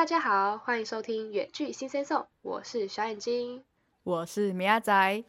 [0.00, 3.62] 大家好，欢迎收听远距新生颂，我是小眼睛，
[4.02, 5.24] 我是米阿仔。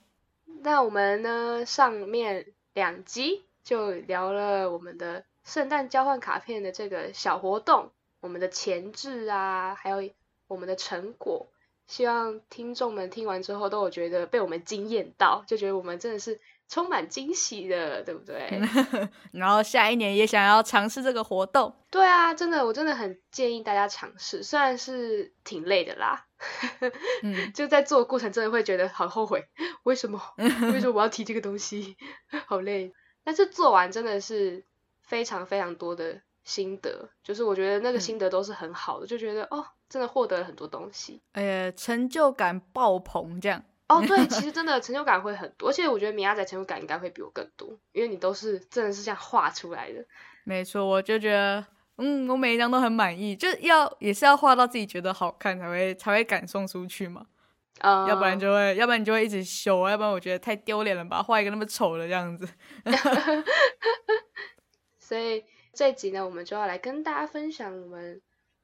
[0.61, 7.91] 那我们呢，上面两集就聊了我们的圣诞交换卡片的这个小活动，
[8.21, 10.09] 我们的前置啊，还有
[10.47, 11.47] 我们的成果。
[11.87, 16.39] 希望听众们听完之后都有觉得被我们惊艳到，就觉得我们真的是
[16.71, 18.49] 充满惊喜的，对不对？
[19.33, 21.75] 然后下一年也想要尝试这个活动。
[21.91, 26.27] 对啊，真的，我真的很建议大家尝试，虽然是挺累的啦，
[27.23, 29.43] 嗯， 就在做的过程真的会觉得好后悔，
[29.83, 30.21] 为什么？
[30.37, 31.97] 为什么我要提这个东西？
[32.47, 32.93] 好累。
[33.25, 34.65] 但是做完真的是
[35.01, 39.65] 非常非常多的心得，就是我觉得那个心得都是很好的，就觉得哦。
[39.91, 43.61] 真的获得了很多东西，呃，成就感爆棚这样。
[43.91, 50.05] 哦，对，其实真的成就感会很多，而且我觉得米亚仔成就感应该会比我更多，因为你都是真的是这样画出来的。
[50.45, 51.65] 没错，我就觉得，
[51.97, 57.25] 嗯，我每一张都很满意，就要也是要画到自己觉得好看才会才会敢送出去嘛。
[57.79, 62.47] 啊，要不然就会，要不然你就会一直修，要不然我觉得太丢脸了吧，画一个那么丑的这样子。
[64.97, 68.21] 所以这一集呢，我们就要来跟大家分享我们。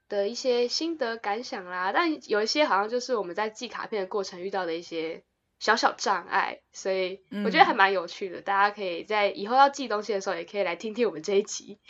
[0.10, 5.24] 的一些心得感想啦，但有一些好像就是我们在寄卡片的过程遇到的一些
[5.60, 8.42] 小小障碍，所以我觉得还蛮有趣的。
[8.42, 11.80] 大家可以在以后要寄东西的时候，也可以来听听我们这一集，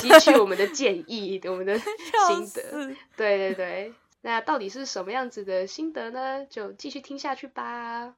[0.00, 2.94] 汲取我们的建议，我们的心得。
[3.16, 6.46] 对对对，那到底是什么样子的心得呢？
[6.48, 8.14] 就继续听下去吧。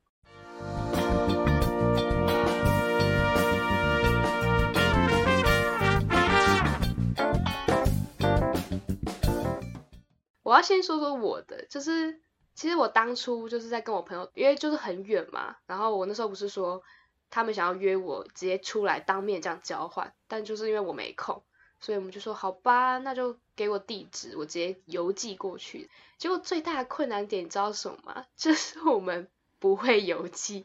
[10.48, 12.22] 我要先说说我的，就是
[12.54, 16.82] 其实我当初就是在跟我朋友，因为就是很远嘛，然后我那时候不是说
[17.28, 21.42] 他们想要约我直接出来当面这样交换，但就是因为我没空，
[21.80, 25.90] 所以我们就说好吧，那就给我地址，我直接邮寄过去。
[26.16, 28.24] 结果最大的困难点你知道什么吗？
[28.34, 29.28] 就是我们
[29.58, 30.64] 不会邮寄，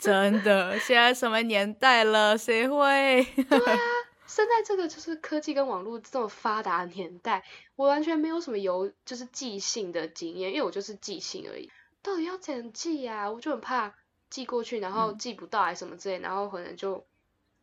[0.00, 3.24] 真的，现在什么年代了，谁会？
[3.48, 3.78] 对啊。
[4.26, 7.44] 现在这个就是科技跟网络这么发达的年代，
[7.76, 11.70] 我完全没有什么邮就是寄信的经验，因为我就是寄信而已。
[12.02, 13.30] 到底要怎样寄呀？
[13.30, 13.94] 我就很怕
[14.28, 17.04] 寄过去，然后寄不到还是什么之类，然后可能就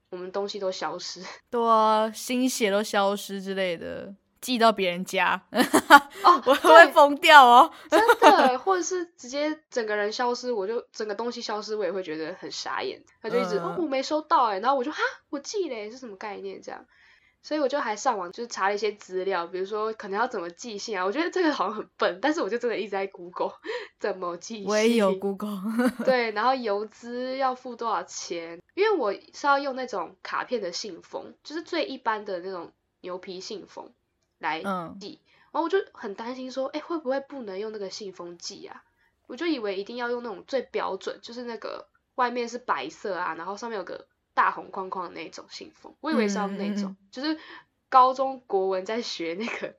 [0.10, 4.14] 我们东西都消失， 对啊，心血都消失之类的。
[4.44, 5.42] 寄到别人家，
[6.24, 13.02] 哦，我会疯掉哦，真的，或者是直接整个人消失，我就整个东西消失，我也会觉得很傻眼。
[13.22, 15.00] 他就一直哦，我没收到哎，然后我就哈，
[15.30, 16.86] 我寄嘞，是什么概念这样？
[17.42, 21.04] 所以我就还上网就是查了一些资料，比如说可能要怎么寄信啊。
[21.04, 23.52] 我觉得这个好像很笨，但是我就真的一直在 Google
[24.00, 24.66] 怎么寄信。
[24.66, 25.60] 我也有 Google。
[26.06, 28.62] 对，然后邮资要付多少钱？
[28.76, 32.72] 因为我是要用那种卡片的信封，就是最一般的那种
[33.02, 33.92] 牛皮信封。
[34.44, 34.62] 来
[35.00, 35.20] 寄，
[35.52, 38.84] 然后我就很担心说，哎，会不会不能用那个信封寄啊？
[39.26, 45.96] 我就以为一定要用那种最标准，就是那个外面是白色啊，然后上面有个大红框框的那种信封。
[46.02, 47.40] 我以为是要那种，就是
[47.88, 49.74] 高中国文在学那个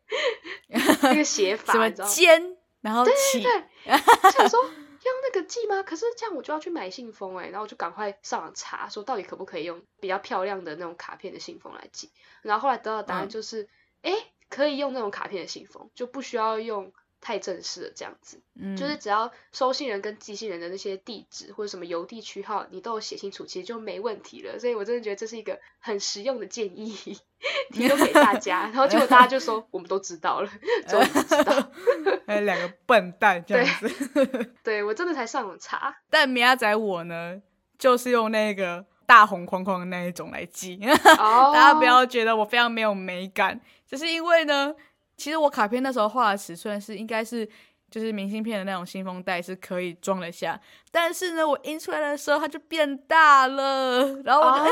[1.03, 3.43] 那个写法，什么尖，然后起，
[4.33, 5.83] 想说要那个寄吗？
[5.83, 12.11] 可是这样我就要去买信封哎，然后我就赶快上网查，说到底可不可以用比较漂亮的那种卡片的信封来寄？
[12.41, 13.69] 然后后来得到答案就是，
[14.01, 14.13] 哎。
[14.49, 18.43] 可以用那种卡片的信封，就不需要用太正式的这样子，
[18.77, 24.59] 就是只要收信人跟寄信人的那些地址或者什么邮递区号，你都有写清楚，其实就没问题了。
[24.59, 26.95] 所以我真的觉得这是一个很实用的建议，
[27.73, 28.65] 提供给大家。
[28.65, 30.51] 然后结果大家就说我们都知道了，
[30.87, 31.71] 终于知道，
[32.29, 34.53] 还有两个笨蛋这样子。
[34.63, 37.41] 对我真的才上网查，但米亚仔我呢，
[37.79, 38.85] 就是用那个。
[39.15, 40.77] 大红框框的那一种来寄，
[41.17, 44.75] 大家不要觉得我非常没有美感，就是因为呢，
[45.17, 47.49] 其实我卡片那时候画的尺寸是应该是
[47.89, 54.71] 就是明信片的那种信封袋是可以装得下，但是呢，我印出来的时候它就变大了， 然后我就哎，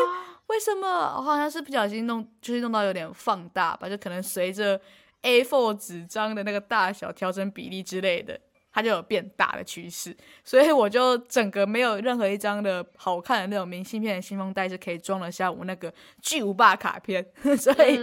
[0.48, 0.88] 为什么？
[0.88, 4.80] 我好像是不小心弄，就是弄到有点放大吧，就可能随着
[5.22, 8.40] A4 纸张的那个大小调整比例之类的。
[8.72, 17.24] 它就有变大的趋势，所以我就整个没有任何一张的好看的那种明信片的信封袋是可以装得下我那个巨无霸卡片，
[17.58, 18.00] 所以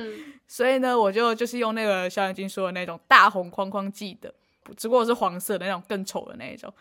[0.48, 4.34] 所以呢，我就就是用那个小眼睛说的那种大红框框寄的，
[4.78, 6.72] 只不过是黄色的那种更丑的那一种，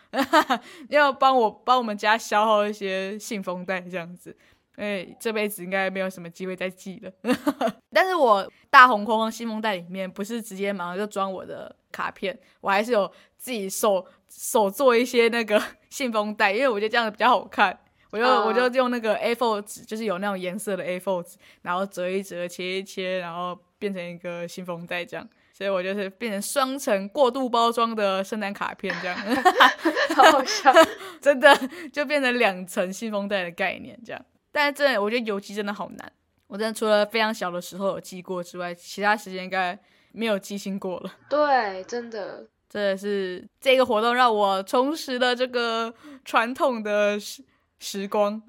[0.89, 4.35] 要帮我帮我们家消耗一些信封袋这样子。
[4.79, 7.11] 哎，这辈子应该没有什么机会再寄了。
[7.91, 17.77] 但是我大红框框信封袋里面不是直接马上就装我的卡片，我还是有自己手手做一些那个信封袋，因为我觉得这样比较好看。
[18.11, 25.29] 我就我就用那个 A4 纸，就是有那种颜色的 A4 纸，然后折一折，切一切，然后变成一个信封袋这样。
[25.53, 29.17] 所以我就是变成双层过度包装的圣诞卡片这样，
[30.15, 30.73] 好好笑，
[31.21, 31.53] 真的
[31.91, 34.25] 就变成两层信封袋的概念这样。
[34.51, 36.11] 但是真的，我觉得邮寄真的好难。
[36.47, 39.77] 我真的除了非常小的时候有寄过之外，其他时间应该
[40.11, 41.11] 没有寄信过了。
[41.29, 45.93] 对，真的，真的是这个活动让我重拾了这个
[46.25, 47.43] 传统的时
[47.79, 48.41] 时光。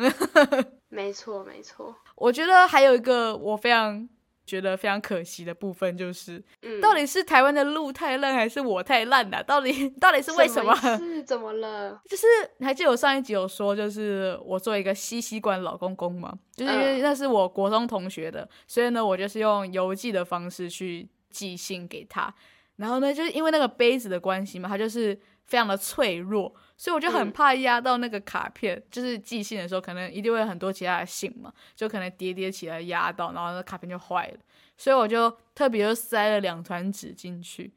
[0.89, 1.95] 没错，没错。
[2.17, 4.09] 我觉得还有一个我非常。
[4.51, 6.43] 觉得非常可惜的部分就是，
[6.83, 9.41] 到底是台湾的路太烂，还是我太烂了？
[9.45, 10.75] 到底 到底是为什么？
[10.99, 12.03] 是怎么了？
[12.11, 12.27] 就是
[12.59, 16.37] 你还记得我上一集有说，就是我做一个吸吸管老公公吗？
[16.57, 22.35] 就是因为那是我国中同学的，所以呢，我就是用邮寄的方式去寄信给他。
[22.75, 25.17] 然后呢，就是因为那个杯子的关系嘛，他就是
[25.51, 26.55] 非常的脆弱。
[26.79, 34.39] 所以我就很怕压到那个卡片，就是寄信的时候，可能一定会有很多其他的信嘛，就可能叠叠起来压到，然后那卡片就坏了。
[34.79, 37.71] 所以我就特别就塞了两团纸进去，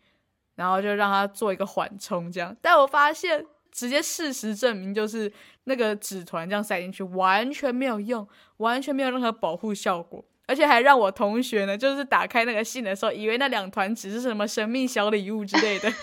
[0.55, 2.55] 然后就让它做一个缓冲，这样。
[2.61, 5.29] 但我发现，直接事实证明，就是
[5.65, 8.25] 那个纸团这样塞进去完全没有用，
[8.57, 15.91] 完全没有任何保护效果，而且还让我同学呢，就是打开那个信的时候，以为那两团纸是什么神秘小礼物之类的。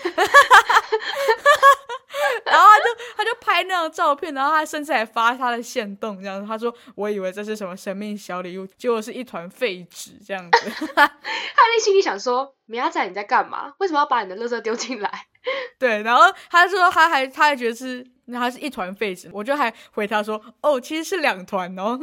[2.45, 2.85] 然后他就
[3.17, 10.69] 他就拍那张照片，然后他甚至还发他的线动，这样子他说我以为这是什么神秘小礼物，结果是一团废纸这样子。
[10.95, 13.73] 他内心里想说：米亚仔你在干嘛？
[13.79, 15.27] 为什么要把你的垃圾丢进来？
[15.79, 21.99] 对，然后他说他还他还觉得是他是一团废纸，我就还回他说哦，其实是两团哦，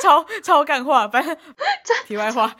[0.00, 1.36] 超超干话，反正
[2.06, 2.54] 题外话，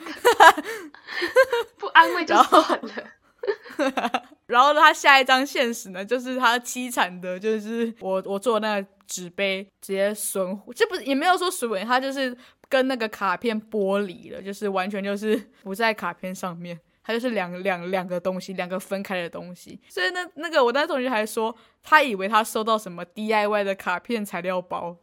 [1.77, 4.23] 不安慰就算了。
[4.53, 12.37] 然后他下一张现实呢，就是他凄惨的，就是我我做那个纸杯直接损，这不是也没有说损毁，他就是
[12.69, 19.81] 跟那个卡片剥离了，就是完全就是不在卡片上面，它就是两两两个东西，两个分开的东西。
[19.89, 24.97] 所以那那个我那同学还说，他以为他收到什么 DIY 的卡片材料包。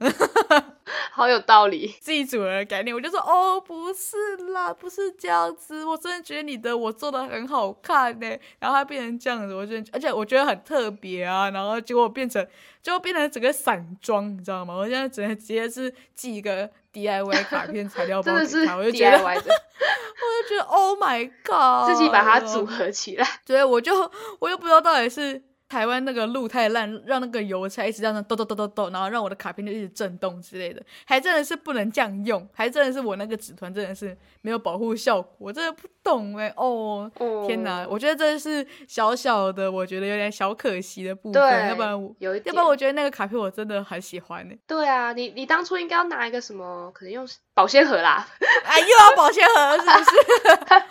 [1.12, 4.16] 好有道理， 自己组的概念，我就说哦，不是
[4.54, 8.28] 啦，不是这样子，我真的觉得你的我做的很好看呢，
[8.60, 12.46] 然后它变成这样子，我觉得，而且我觉得很特别啊，然后结果变成，
[12.82, 14.76] 结果变成整个散装，你知道吗？
[14.76, 25.44] 我现在只能直接是寄一个 DIY 卡片材料 包给他，我就觉得， 我就觉得 Oh my God，自己把它组合起来，对，我就我又不知道到底是。
[25.70, 37.10] 台湾那个路太烂，让那个邮差一直这样抖抖抖抖抖，然后让我的卡片就一直震动之类的，还真的是不能这样用，还真的是我那个纸团真的是没有保护效果，我真的不懂哎哦，
[37.46, 44.56] 天哪，我觉得这是小小的，我觉得有点小可惜的部分，要不然有一要不然我觉得那个卡片我真的很喜欢呢。
[44.66, 47.28] 对啊，你你当初应该要拿一个什么，可能用
[47.60, 48.26] 保鲜盒啦，
[48.64, 50.84] 哎，又要保鲜盒是不是？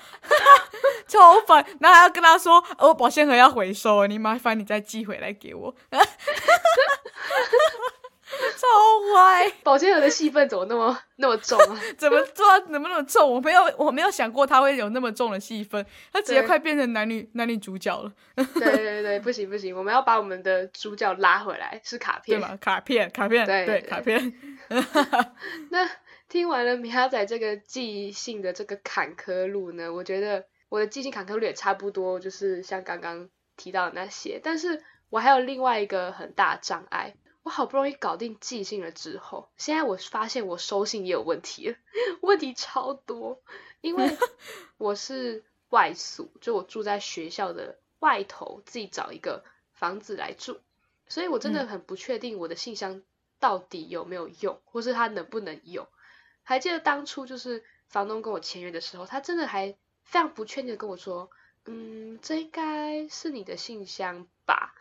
[1.09, 5.75] 超烦，然后还要跟他说，哦，保鲜盒要回收，你麻烦你再寄回来给我。
[8.59, 8.67] 超
[9.17, 11.81] 坏，保鲜盒的戏份怎么那么那么重啊？
[11.97, 13.33] 怎么做怎么那么重？
[13.33, 18.13] 我没有我没有想过他会有那么重的戏份，他直接快变成男女男女主角了。
[18.37, 22.55] 对对对，不行不行，我们要把我们的主角拉回来，是卡片，对吗？
[22.61, 24.35] 卡片卡片，对对卡片。
[25.71, 25.89] 那
[26.29, 30.47] 听完了米哈仔这个记忆性的这个坎坷路呢，我觉得。
[30.71, 37.15] 我的记性坎坷路也差不多，就是像刚刚提到的那些，但是我还有另外一个很大障碍。
[37.43, 41.77] 我好不容易搞定记性了之后，现在我发现我收信也有问题了，
[42.21, 43.41] 问题超多。
[43.81, 44.15] 因为
[44.77, 50.59] 我是外宿，就我住在学校的外头，自己找一个房子来住，
[51.07, 53.03] 所以我真的很不确定我的信箱
[53.41, 55.89] 到底有没有用，或是它能不能用。
[56.49, 59.77] 还记得当初就是房东跟我签约的时候，他真的还。
[60.11, 61.29] 非常不确定的跟我说，
[61.67, 64.75] 嗯，这应该是你的信箱吧？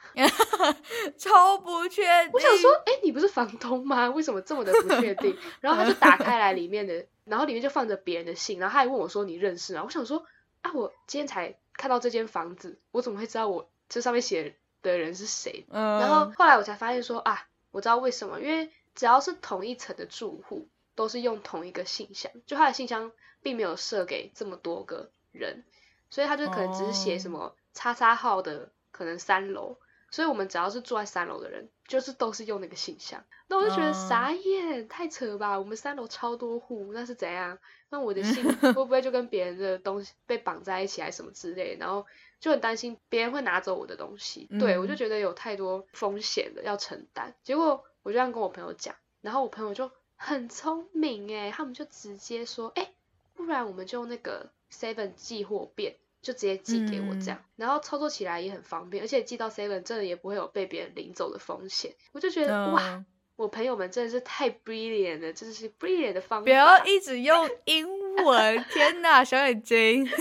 [1.19, 2.31] 超不确定。
[2.31, 4.09] 我想说，哎，你不是房东吗？
[4.09, 5.37] 为什么这么的不确定？
[5.59, 9.83] 然后他就打开来里面的，然后里面就放着别人的信，然后他还问我说，你认识吗？
[9.83, 10.25] 我想说，
[10.61, 15.65] 啊，我今天才看到这间房子，我怎么会知道我这上面写的人是谁？
[15.69, 25.09] 然后后来我才发现说，啊，我知道为什么，因为只要是同一层的住户，都是用同一个信箱，就他的信箱并没有设给这么多个。
[25.33, 25.63] 人，
[26.09, 29.77] 所以他就可能只是写什么叉叉号的，可能三楼，
[30.09, 33.23] 所以我们只要是住在三楼的人，就是都是用那个信箱。
[33.47, 35.59] 那我就觉得傻眼，太扯吧？
[35.59, 37.59] 我们三楼超多户，那是怎样？
[37.89, 41.77] 那我的信 会不会就跟别人的东西被绑在一起，还是什么之类？
[41.79, 42.07] 然后
[42.39, 44.47] 就很担心别人会拿走我的东西。
[44.59, 47.35] 对我就觉得有太多风险的要承担。
[47.43, 52.91] 结果我就这样跟我朋友讲，然后我朋友就很聪明诶，他们就直接说，哎，
[53.33, 54.51] 不然我们就用那个。
[54.69, 61.95] Seven 寄货变就直接寄给我这样，然后操作起来也很方便，而且寄到 Seven 真的也不会有被别人领走的风险。
[62.11, 63.05] 我就觉得哇，
[63.37, 66.43] 我朋友们真的是太 brilliant 了，真的是 brilliant 的方法。
[66.43, 67.87] 不要一直用英
[68.25, 70.05] 文， 天哪，小眼睛。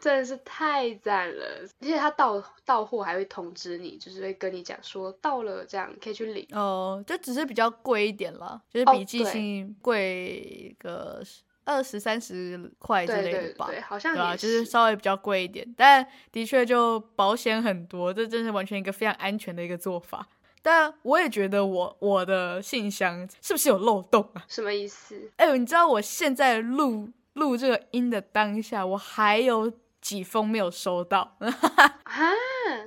[0.00, 1.44] 真的是太赞了，
[1.80, 6.46] 而且他到到货还会通知你，就是会跟你讲说到了，这样可以去领。
[6.52, 11.20] 哦，就只是比较贵一点了，就是比寄信贵个
[11.64, 13.66] 二十三十块之类的吧。
[13.66, 20.28] 对，好像对就是稍微比较贵一点，但的确就保险很多，这真是完全一个非常安全的一个做法。
[20.62, 24.44] 但我也觉得我我的信箱是不是有漏洞啊？
[24.46, 25.30] 什么意思？
[25.36, 29.72] 哎，你知道我现在录录这个音的当下，我还有。
[30.08, 32.32] 几封没有收到 啊？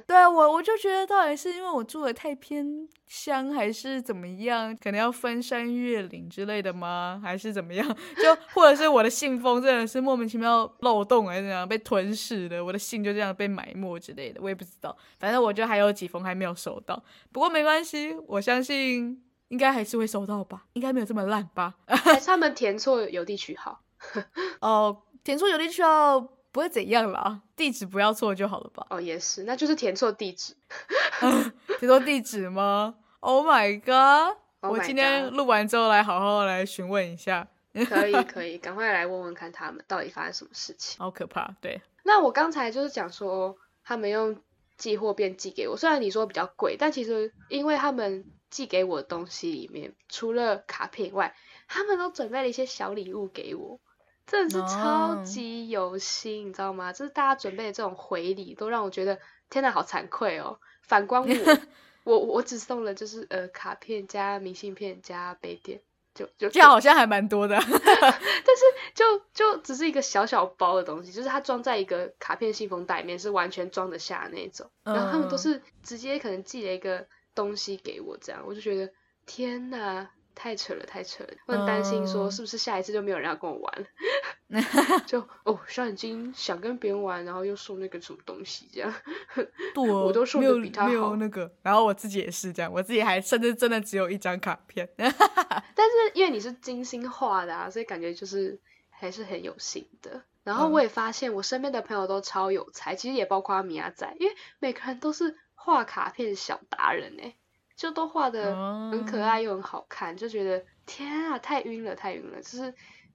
[0.08, 4.76] 对啊，我我就觉得到底是因为我住的太偏乡，还是怎么样？
[4.76, 7.22] 可能要翻山越岭之类的吗？
[7.24, 7.88] 还是怎么样？
[8.18, 12.66] 就或者是我的信封真的是莫名其妙漏洞，还是怎样被吞噬的？
[12.66, 14.98] 我的信就这样被埋没之类的，我也不知道。
[15.20, 20.64] 反正我就还有几封还没有收到，不过没关系，我相信应该还是会收到吧？
[20.74, 21.76] 应该没有这么烂吧？
[21.86, 23.80] 还是他们填错邮递区号？
[24.62, 26.28] 哦，填错邮递区号。
[26.52, 28.86] 不会怎样啦，地址不要错就好了吧？
[28.90, 30.54] 哦，也是，那就是填错地址。
[31.80, 34.38] 填错地址吗？Oh my god！
[34.62, 37.48] 我今天录完之后来好好来询问一下。
[37.88, 41.00] 可以可以，赶快来问问看他们到底发生什么事情。
[41.04, 41.82] 好可怕，对。
[42.04, 44.36] 那我刚才就是讲说，他们用
[44.78, 51.34] 寄货便寄给我，虽然你说比较贵，但其实因为他们寄给我的东西里面，除了卡片以外，
[51.70, 53.80] 他们都准备了一些小礼物给我。
[54.28, 56.94] 真的是超级有心，你知道吗？
[56.94, 60.60] 就是大家准备的这种回礼，都让我觉得天哪，好惭愧哦。
[60.84, 61.60] 反观我，
[62.04, 65.82] 我我只送了就是呃卡片加明信片加杯垫，
[66.14, 67.56] 就就这样好像还蛮多的。
[67.62, 68.64] 但是
[68.94, 74.70] 就就只是一个小小包的东西，就是它装在一个卡片信封袋里面，是完全装得下那种。
[74.84, 78.92] 然后他们都是直接可能寄了一个东西给我，这样我就觉得
[79.26, 80.10] 天哪。
[80.34, 81.30] 太扯了，太扯了！
[81.46, 83.88] 我很担心，说是不是下一次就没有人要跟我玩
[85.06, 88.94] 就哦，小眼睛想跟别人玩，然后又送那个什么东西，这样。
[89.74, 91.16] 对，我都送的比他好。
[91.16, 94.90] 那个，然后我自己也是这样，我自己还甚至真的只有一张卡片。
[94.98, 98.60] 但是因为你是精心画的啊，所以感觉就是
[98.90, 100.24] 还是很有心的。
[100.44, 107.36] 然后我也发现，我身边的朋友都超有才，其实也包括米亚仔，因为每个人都是画卡片小达人哎。
[107.82, 108.56] 就都画的
[108.92, 112.40] 很可爱又很好看，就觉得天啊，太晕了，太晕了！
[112.40, 112.72] 就是，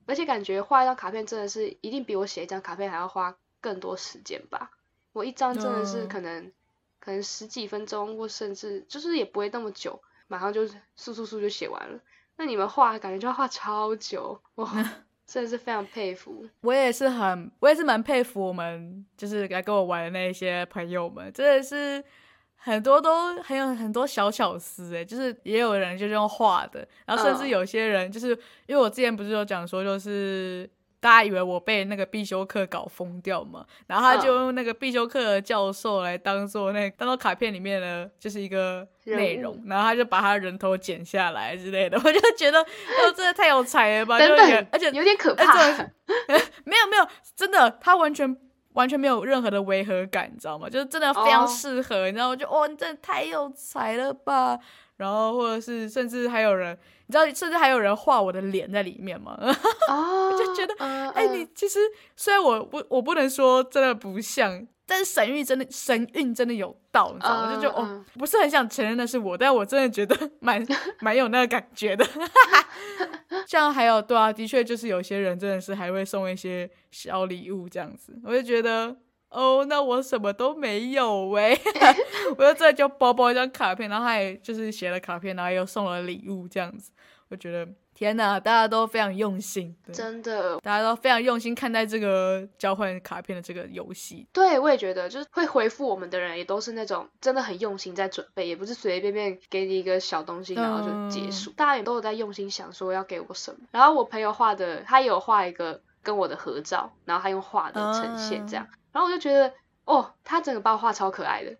[0.07, 4.73] 而且感觉画一张卡片真的是一定比我写一张卡片还要花更多时间吧。
[5.13, 6.51] 我一张真的是可能
[6.99, 12.01] 可能十几分钟，或甚至就是也不会那么久，马上就速速速就写完了。
[12.35, 14.69] 那你们画感觉就要画超久，哇，
[15.25, 16.45] 真的是非常佩服。
[16.63, 22.03] 我也是很，我也是蛮佩服我们就是来跟我玩的那些朋友们，真的是。
[22.57, 28.31] 很多都很有很多小巧思哎，就是也有人就是用画的，然后甚至有些人就是
[28.67, 44.25] 因为我之前不是有讲说，就是大家以为我被那个必修课搞疯掉嘛，然后他就用那个必修课的教授来当做那当做卡片里面的就是一个内容，然后他就把他人头剪下来之类的， 我就觉得哦，真的太有才了吧，就
[44.73, 45.55] 而且有点可怕，
[46.65, 48.37] 没有没有，真的他完全。
[48.77, 50.71] 完全没有任何的违和感，你知道吗？
[50.71, 52.37] 就是真的非常适合，你知道吗？
[52.37, 54.59] 就哦，你真的太有才了吧！
[54.97, 59.37] 然后或者是甚至还有人，你知道，甚至还有人画我的脸在里面吗？
[59.89, 60.75] 哦，我就觉得，
[61.11, 61.81] 哎，你其实
[62.15, 64.67] 虽然我不，我不能说真的不像。
[64.87, 67.55] 但是神韵真的神韵真的有到，你知道吗？
[67.57, 70.65] 就就哦，不是很想承认那是我，但我真的觉得 蛮
[71.01, 72.07] 蛮有那个感觉的。
[73.47, 78.97] 像还有对啊，的确就是有些人真的是还会送一些小礼物这样子，我就觉得
[79.29, 81.59] 哦，那我什么都没有喂，
[82.39, 86.93] 我就这就包包一张卡片，然后他也就是写了卡片，然后又送了礼物这样子，
[87.29, 87.69] 我觉得。
[87.97, 94.27] 天呐，大家都非常用心，真的，大家都非常用心看待这个交换卡片的这个游戏。
[94.35, 101.51] 对，我也觉得，就是会回复我们的人也都是那种真的很用心在准备，也不是随随便便给你一个小东西然后就结束。
[101.53, 103.61] 大家也都有在用心想说要给我什么。
[103.71, 109.51] 然后我朋友画的，他也有画一个跟我的合照，然后他用画的呈现这样，然后我就觉得。
[109.87, 111.57] 哦，他整个把我画超可爱的，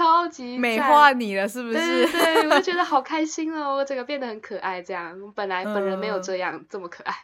[0.00, 2.06] 超级美化你了，是不是？
[2.10, 5.14] 对，我就觉得好 开心哦，我整个变得很可爱，这样。
[5.34, 7.14] 本来本人没有这样这么可爱，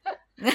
[0.36, 0.52] 本人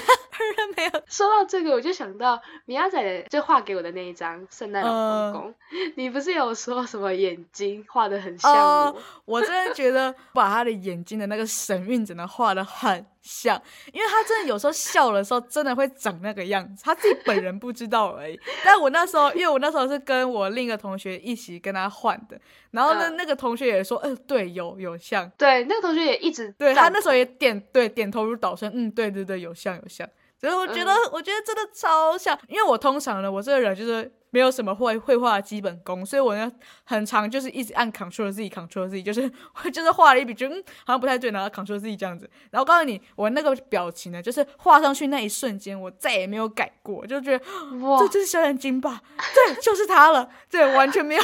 [0.76, 5.54] 没有 说到这个，我就想到米亚仔就画给我的那一张圣诞老公公，
[5.96, 9.02] 你不是有说什么眼睛画的很像我？
[9.24, 13.60] 我真的觉得把他的眼睛的那个神韵真的画的很像，
[13.92, 18.38] 因为他真的有时候笑的时候真的会长那个样子，他自己本人不知道而已。
[18.64, 22.38] 但我那时候，因为我那时候是跟我另一个同学一起跟他换的，
[22.72, 30.08] 然后呢，那个同学也说，嗯，对，有有像，对，那个同学也一直对他那时候也点对点头如捣蒜，嗯，对对对，有像有像。
[30.42, 36.50] 所以我觉得，我觉得真的超像，因为我通常呢，我这个人就是没有什么绘绘画的基本功，所以我呢
[36.82, 39.30] 很常就是一直按 Ctrl Z，Ctrl Z，就是
[39.62, 42.28] 我就是画了一笔，觉得嗯好像不太对，然后 Ctrl Z 这样子。
[42.50, 47.44] 然后告诉你，我那个表情呢，就是画上去那一瞬间，我再也没有改过，就觉得
[47.78, 49.00] 哇，这就是小眼睛吧？
[49.32, 51.22] 对，就是他了，对，完全没有，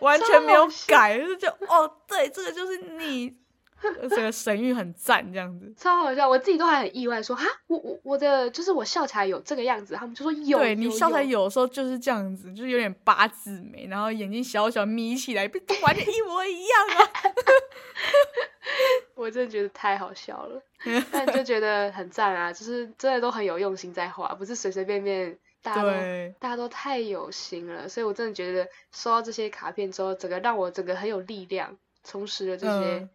[0.00, 3.43] 完全没有改，就就哦，对，这个就是你。
[4.08, 15.50] 这个神韵很赞，这样子超好笑，我自己都还很意外，说哈，我我我的就是我笑起来有这个样子，他们就说有，对你笑起来有时候就是这样子，就是有点八字眉，然后眼睛小小眯起来，
[15.82, 17.10] 完全一模一样啊！
[19.14, 20.62] 我真的觉得太好笑了，
[21.12, 25.90] 但就觉得很赞啊，就是真的都很有用心在画，不是随随便便，大家都
[26.40, 33.08] 大家都太有心了，所以我真的觉得收到这些卡片之后，整个让我整个很有力量，充实了这些。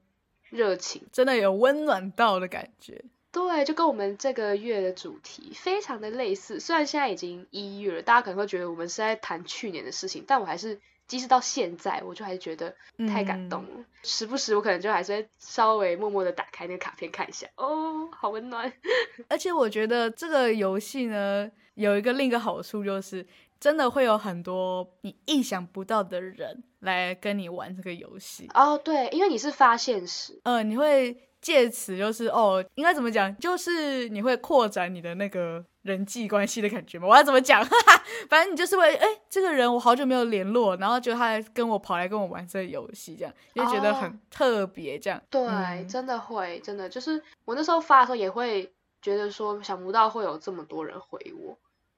[0.49, 6.59] 热情真的有温暖到的感觉，对，就跟我们这个月的主题非常的类似。
[6.59, 10.79] 虽然现在已经一月了，大家可能会觉得我们是在谈去年的事情，但我还是，
[11.09, 12.73] 即使到现在，我就还是觉得
[13.09, 13.83] 太感动了。
[14.03, 18.71] 时不时我可能就还是会稍微默默的打开那个卡片看一下，哦，好温暖。
[19.27, 23.27] 而且我觉得这个游戏呢，有一个另一个好处就是。
[23.59, 37.07] 真的会有很多你意想不到的人来跟你玩这个游戏哦，对，因为你是发现时，呃，你会借此就是哦，应该怎么讲，就是你会扩展你的那个人际关系的感觉吗？
[37.07, 37.65] 我要怎么讲？
[38.29, 45.21] 反正你就是会，哎，这个人我好久没有联络，然后就他跟我跑来跟我玩这个游戏，这样就觉得很特别，这样。
[45.29, 48.71] 对，真的会，真的就是我那时候发的时候也会
[49.01, 51.57] 觉得说，想不到会有这么多人回我。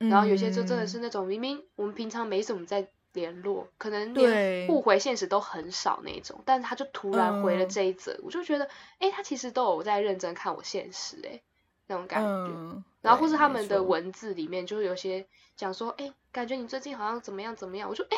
[0.10, 11.39] 然后有些就真的是那种明明我们平常没怎么在联络，可能连互回现实都很少那种，但他就突然回了这一则，我就觉得，哎，他其实都有在认真看我现实，哎，
[11.91, 12.84] 那种感觉。
[13.01, 15.25] 然后或是他们的文字里面，就是有些
[15.56, 18.17] 讲说，哎，感觉你最近好像怎么样怎么样，我就，哎，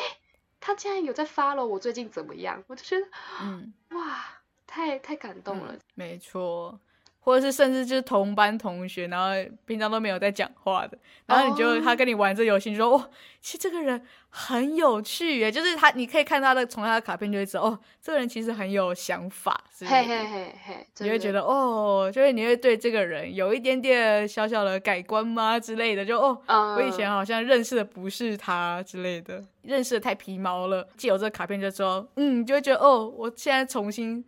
[0.60, 3.06] 他竟然有在发了我最近怎么样，我就觉得，
[3.42, 4.24] 嗯，哇，
[4.66, 5.74] 太太感动了。
[5.94, 6.78] 没错。
[7.24, 9.30] 或者是甚至就是同班同学，然后
[9.64, 13.08] 平常都没有在讲话的，然后你就他跟你玩这游戏，你说哇，
[13.40, 26.38] 其实这个人很有趣耶，就是他你可以看他的从他的卡片就会知道，哦，这个人其实很有想法，嘿嘿嘿嘿，你会觉得哦，就是你会对这个人有一点点小小的改观吗之类的，就哦，
[26.76, 34.22] 我以前好像认识的不是他之类的，认识的太皮毛了，借有这个卡片就说，嗯，就会觉得哦，我现在重新。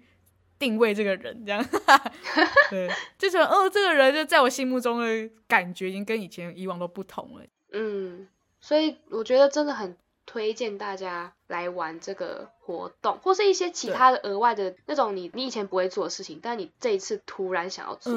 [0.58, 1.64] 定位这个人，这样，
[2.70, 2.88] 对，
[3.18, 7.44] 就觉得哦，这个人就在我心目中的感觉已经跟以前以往都不同了。
[7.72, 8.28] 嗯，
[8.60, 18.12] 所以我觉得真的很推荐大家来玩这个活动，或是一些其他的额外的那种你你以前不会做的事情，但你这一次突然想要做，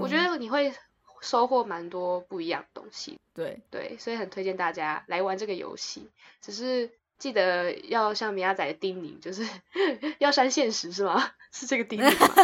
[0.00, 0.72] 我觉得你会
[1.20, 3.18] 收获蛮多不一样的东西。
[3.34, 6.08] 对对，所以很推荐大家来玩这个游戏，
[6.40, 6.90] 只是。
[7.18, 9.46] 记得要像米亚仔的叮咛，就是
[10.18, 11.32] 要删现实是吗？
[11.52, 12.34] 是这个叮咛吗？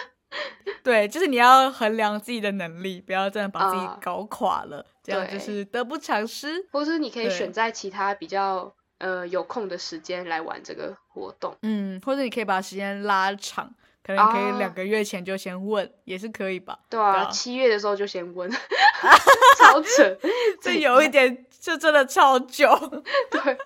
[0.82, 6.66] 对，就是你要衡量自己的能力，不要真的把自己搞垮了，这样就是得不偿失。
[6.72, 13.72] 或是你可以选在其他比较呃有空的时间来玩这个活动，嗯，或者你可以把时间拉长，
[14.04, 16.78] 可能可以两个月前就先问，也是可以吧？
[16.90, 18.50] 对啊，七月的时候就先问，
[19.58, 20.16] 超扯，
[20.60, 21.46] 这有一点。
[21.64, 22.68] 这真的超久，
[23.32, 23.56] 对，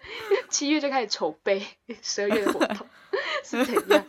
[0.48, 1.61] 七月就开始筹备
[2.01, 2.87] 十二月的活动
[3.42, 4.05] 是怎样？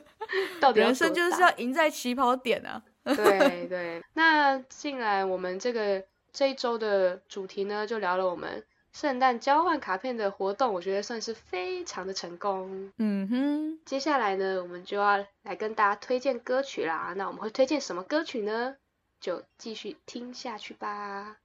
[0.62, 2.80] 到底人生就是要赢在起跑点啊！
[3.04, 12.92] 对对，那进来我们这个这一周的主题呢，就聊了我们圣诞交换卡片的活动，我觉得算是非常的成功。
[12.98, 17.14] 嗯哼，接下来呢，我们就要来跟大家推荐歌曲啦。
[17.16, 18.76] 那我们会推荐什么歌曲呢？
[19.22, 21.38] 就继续听下去吧。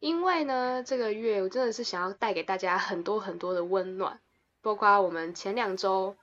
[0.00, 4.18] 因为呢，这个月我真的是想要带给大家很多很多的温暖，
[4.60, 6.16] 包括我们前两周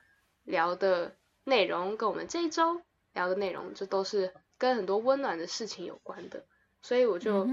[0.46, 2.82] 聊的内容，跟我们这一周
[3.14, 6.46] 聊的内容，这都是跟很多温暖的事情有关的。
[6.82, 7.48] 所以我就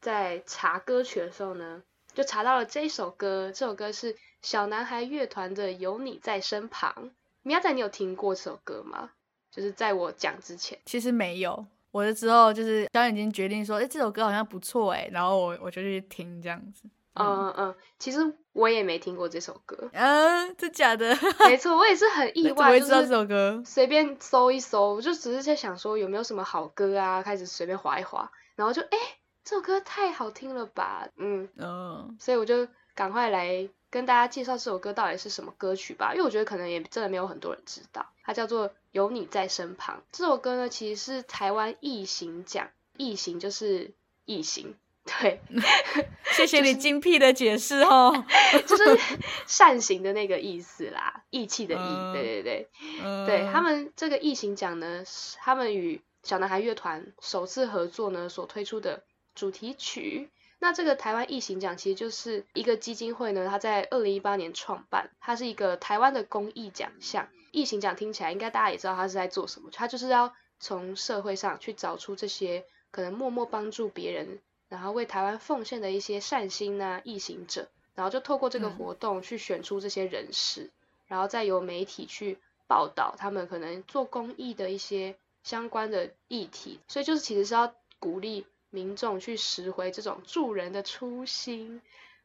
[0.00, 1.82] 在查歌曲的时候呢，
[2.14, 6.94] 就查到了这首歌，这首歌是小男孩乐团的《有你在身旁》。
[7.42, 9.10] 米亚仔，你有听过这首歌吗？
[9.50, 11.66] 就是在我讲之前，其实没有。
[11.90, 16.84] 我的之后就是刚已经决定说，哎，这首歌好像不错哎，然后我我就去听这样子。
[17.14, 19.90] 嗯嗯，其实我也没听过这首歌。
[19.92, 21.16] 嗯，这假的？
[21.46, 23.62] 没错，我也是很意外， 我知道这首歌。
[23.64, 28.98] 随便搜一搜，我就只是在想说有没有什么好歌啊，开始随便划一划，然后就哎，
[29.44, 31.08] 这首歌太好听了吧？
[31.16, 39.96] 嗯嗯，所以我就赶快来跟大家介绍这首歌到底是什么歌曲吧，因为我觉得可能也真的没有很多人知道，它叫做《有你在身旁》。
[40.12, 43.92] 这首歌呢，其实是台湾异形奖，异形就是
[44.24, 44.76] 异形。
[45.20, 45.40] 对，
[46.36, 48.24] 谢谢你精辟的解释哦，
[48.66, 48.98] 就是
[49.46, 55.02] 善行的那个意思啦，义气的义，对对对，对他们这个异形奖呢，
[55.40, 59.02] 他们与小男孩乐团首次合作呢所推出的
[59.34, 60.30] 主题曲。
[60.60, 67.28] 那这个台湾异形奖其实就是一个基金会呢，它在二零一八年创办，它是一个台湾的公益奖项。
[67.52, 74.40] 异形奖听起来应该大家也知道它是在做什么，它就是要从社会上去找出这些可能默默帮助别人。
[74.68, 80.70] 然后为台湾奉献的一些善心呐，异行者，然后就透过这个活动去选出这些人士，
[81.06, 91.80] 然后再由媒体去报道他们可能做公益的一些相关的议题，所以就是其实是要鼓励民众去拾回这种助人的初心，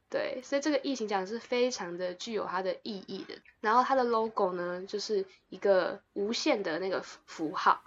[0.09, 3.35] 对，所以这个异形奖是非常的具有它的意义的。
[3.61, 7.81] 然后它的 logo 呢，就是一个无限的那个符号，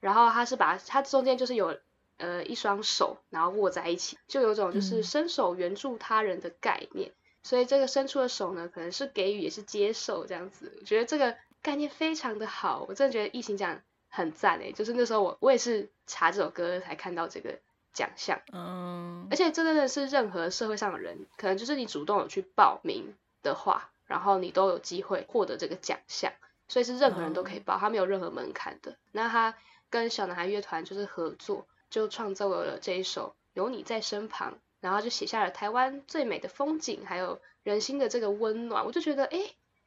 [0.00, 1.78] 然后它是把它中间就是有。
[2.18, 7.12] 呃，一双手，然后握在一起，就有种就是伸手援助他人的概念。
[7.42, 10.76] 所以这个伸出的手呢，可能是给予，也是接受这样子。
[10.78, 14.70] 我觉得这个概念非常的好，我真的觉得疫情奖很赞诶。
[14.72, 17.58] 就是那时候我我也是查这首歌才看到这个
[17.92, 26.32] 奖项，嗯，而且这真的是任何社会上的人，可能就是你主动有去报名的话，然后你都有机会获得这个奖项。
[26.68, 28.96] 所以是任何人都可以报，他没有任何门槛的。
[29.10, 29.54] 那他
[29.90, 31.66] 跟小男孩乐团就是合作。
[31.92, 38.86] 就创作了这一首《有你在身旁》，然后就写下了台湾最美的风景，还有人心的这个温暖。
[38.86, 39.38] 我就觉得，哎，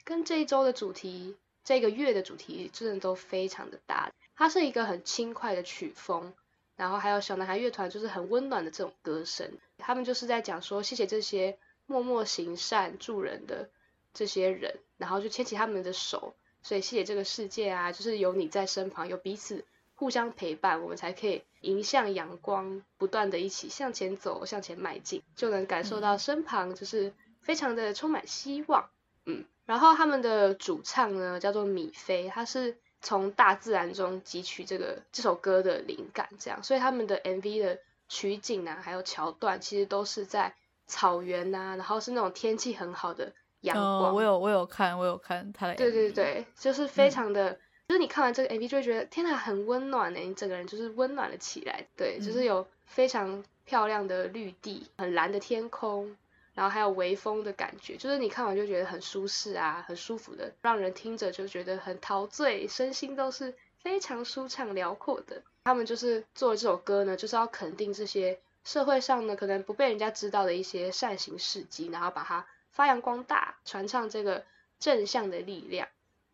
[0.03, 4.11] 跟这一周的主题，这个月的主题真的都非常的搭。
[4.35, 6.31] 它是一个很轻快的曲风，
[6.75, 9.57] 然后还有小男孩乐团就是很温暖的这种歌声。
[9.79, 13.71] 他们就是在讲说，谢谢这些默默行善助人的
[14.13, 19.65] 这些人，然后就牵起他们的手，所以谢谢这个世界啊，就是有你在身旁，有彼此。
[19.97, 28.89] 互相陪伴，我们才可以迎向阳光，不断的一起向前走，向前迈进，就能感受到身旁就是非常的充满希望。
[29.25, 40.53] 嗯，然后他们的主唱呢叫做米菲，他是从大自然中汲取这个这首歌的灵感，这样，所以他们的 MV 的取景啊，还有桥段，其实都是在
[40.85, 44.13] 草原呐，然后是那种天气很好的阳光。
[44.13, 45.75] 我有我有看，我有看他的。
[45.75, 47.57] 对对对，就是非常的。
[47.87, 51.85] 就是你看完这个 MV 就会觉得天哪，很温暖呢，你整个人就是温暖了起来。
[51.95, 56.17] 对，就是有非常漂亮的绿地，很蓝的天空，
[56.55, 65.43] 然后还有微风的感觉，就是你看完就觉得很舒适啊，很舒服的，让人听着就觉得很陶醉，身心都是非常舒畅辽阔的。
[65.65, 74.43] 他们就是做了这首歌呢，就是要肯定这些社会上呢可能不被人家知道的一些善行事迹，然后把它发扬光大，传唱这个
[74.79, 75.87] 正向的力量。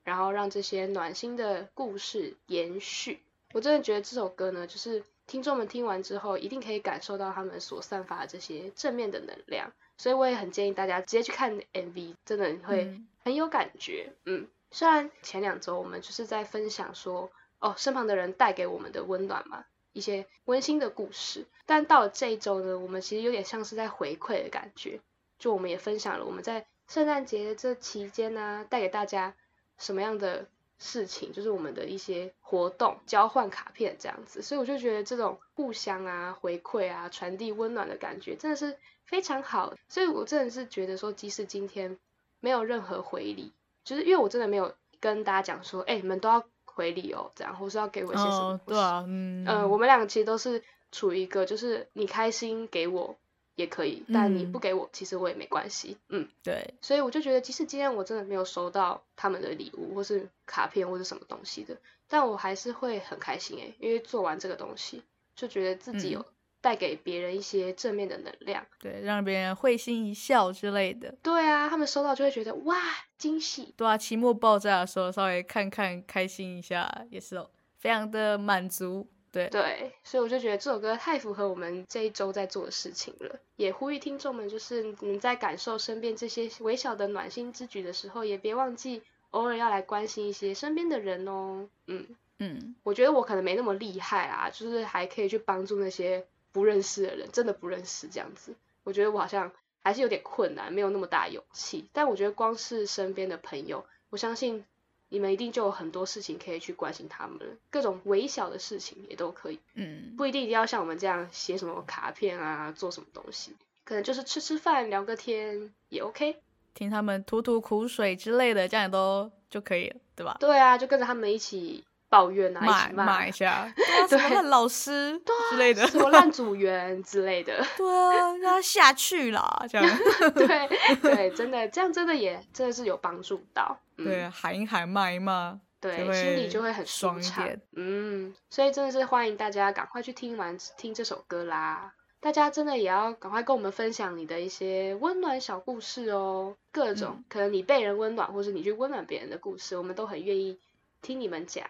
[0.03, 3.19] 然后让这些暖心的故事延续。
[3.53, 9.71] 我真的觉得这首歌呢，就是听众们听完之后，一定可以感受到他们所散发的这些正面的能量。
[9.97, 14.13] 所以我也很建议大家直接去看 MV，真的会很有感觉。
[14.25, 25.01] 嗯，虽然前两周我们就是在分享说，哦，身旁的人带给我们的温暖嘛，一些温馨的故事，但到了这一周呢，我们其实有点像是在回馈的感觉。
[25.37, 29.35] 就我们也分享了我们在圣诞节这期间呢，带给大家。
[29.81, 30.47] 什么样的
[30.79, 39.73] 事情，就是我们的一些活动，交换卡片这样子，所以我就觉得这种互相啊回馈啊，传递温暖的感觉，真的是非常好。
[39.89, 41.97] 所以我真的是觉得说，即使今天
[42.39, 43.51] 没有任何回礼，
[43.83, 48.61] 就是因为我真的没有跟大家讲说，哎，你们都要回礼哦，这样，或是要给我一些什么？
[48.65, 53.17] 对啊，嗯，呃，我们两个其实都是处于一个，就是你开心给我。
[53.61, 55.97] 也可以，但你不给我，其实我也没关系。
[56.09, 65.01] 嗯，对，所以我就觉得，即使今天我真的没有收到他们的礼物，或是卡片，或是什么东西的，但我还是会很开心诶，因为做完这个东西，
[65.35, 66.25] 就觉得自己有
[66.59, 71.15] 带给别人一些正面的能量，对，让别人会心一笑之类的。
[71.23, 72.77] 对啊，他们收到就会觉得哇，
[73.17, 73.73] 惊喜。
[73.77, 79.07] 对啊，期末爆炸的时候稍微看看，开心一下，也是哦非常的满足。
[79.31, 91.69] 对对，所以我就觉得这首歌太符合我们这一周在做的事情了，也呼吁听众们，就是你在感受身边这些微小的暖心之举的时候，也别忘记偶尔要来关心一些身边的人哦。
[91.87, 92.07] 嗯
[92.39, 98.53] 嗯，我觉得我可能没那么厉害啊，就是还可以去帮助那些不认识的人，真的不认识这样子。
[98.83, 101.85] 我觉得我好像还是有点困难，没有那么大勇气。
[101.93, 104.65] 但我觉得光是身边的朋友，我相信。
[105.13, 116.37] 你们一定就有很多事情可以去关心他们了，各种微小的事情也都可以，嗯，不一定一定要像我们这样写什么卡片啊，做什么东西，可能就是吃吃饭、聊个天也 OK，
[116.73, 120.37] 听他们吐吐苦水之类的，这样都就可以了，对吧？
[120.39, 122.89] 对啊，就跟着他们一起抱怨啊，骂。
[122.91, 123.73] 骂一下，
[124.09, 125.17] 对，烂老师
[125.49, 129.97] 之类的，什么烂组员之类的， 对啊，让他下去啦，这样，
[130.35, 130.69] 对。
[131.01, 133.79] 对，真的这样真的也真的是有帮助到。
[133.95, 137.61] 对，喊一喊，骂一骂，对，心里就会很爽一点。
[137.75, 141.93] 嗯，所以真的是欢迎大家赶快去听完听这首歌啦！
[142.19, 150.59] 大家真的也要赶快跟我们分享你的一些温暖小故事哦，各种可能你被人温暖，或是你去温暖别人的故事，我们都很愿意
[151.01, 151.65] 听你们讲。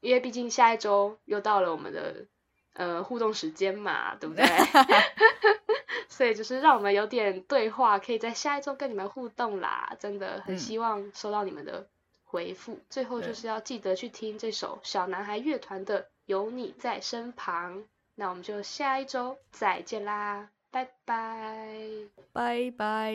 [0.00, 2.26] 因为毕竟下一周又到了我们的
[2.74, 4.44] 呃互动时间嘛，对不对？
[6.08, 9.96] 所以就是让我们有点对话，可以在下一周跟你们互动啦！
[9.98, 11.88] 真的很希望收到你们的
[12.24, 12.78] 回复。
[12.88, 17.78] 最后就是要记得去听这首小男孩乐团的《有你在身旁》。
[18.14, 21.88] 那我们就下一周再见啦，拜拜，
[22.32, 23.14] 拜拜！